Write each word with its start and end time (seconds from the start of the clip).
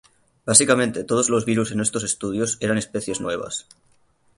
Básicamente 0.45 1.03
todos 1.03 1.29
los 1.29 1.45
virus 1.45 1.71
en 1.71 1.79
estos 1.79 2.01
estudios 2.03 2.57
eran 2.59 2.79
especies 2.79 3.21
nuevas. 3.21 3.67